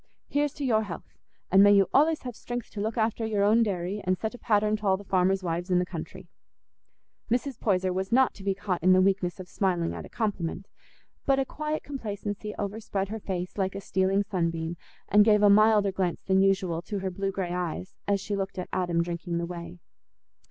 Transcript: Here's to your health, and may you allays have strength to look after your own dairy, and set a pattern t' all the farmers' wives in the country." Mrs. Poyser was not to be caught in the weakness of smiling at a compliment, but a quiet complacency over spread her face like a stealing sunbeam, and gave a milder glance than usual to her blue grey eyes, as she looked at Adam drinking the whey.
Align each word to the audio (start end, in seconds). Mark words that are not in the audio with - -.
Here's 0.29 0.55
to 0.55 0.65
your 0.65 0.81
health, 0.81 1.13
and 1.51 1.61
may 1.61 1.73
you 1.73 1.87
allays 1.93 2.23
have 2.23 2.35
strength 2.35 2.71
to 2.71 2.81
look 2.81 2.97
after 2.97 3.23
your 3.23 3.43
own 3.43 3.61
dairy, 3.61 4.01
and 4.03 4.17
set 4.17 4.33
a 4.33 4.39
pattern 4.39 4.75
t' 4.75 4.81
all 4.83 4.97
the 4.97 5.03
farmers' 5.03 5.43
wives 5.43 5.69
in 5.69 5.77
the 5.77 5.85
country." 5.85 6.27
Mrs. 7.29 7.59
Poyser 7.59 7.93
was 7.93 8.11
not 8.11 8.33
to 8.33 8.43
be 8.43 8.55
caught 8.55 8.81
in 8.81 8.93
the 8.93 9.01
weakness 9.03 9.39
of 9.39 9.47
smiling 9.47 9.93
at 9.93 10.03
a 10.03 10.09
compliment, 10.09 10.67
but 11.27 11.37
a 11.37 11.45
quiet 11.45 11.83
complacency 11.83 12.55
over 12.57 12.79
spread 12.79 13.09
her 13.09 13.19
face 13.19 13.59
like 13.59 13.75
a 13.75 13.79
stealing 13.79 14.23
sunbeam, 14.23 14.75
and 15.07 15.23
gave 15.23 15.43
a 15.43 15.51
milder 15.51 15.91
glance 15.91 16.23
than 16.23 16.41
usual 16.41 16.81
to 16.81 16.97
her 16.97 17.11
blue 17.11 17.31
grey 17.31 17.53
eyes, 17.53 17.93
as 18.07 18.19
she 18.19 18.35
looked 18.35 18.57
at 18.57 18.69
Adam 18.73 19.03
drinking 19.03 19.37
the 19.37 19.45
whey. 19.45 19.77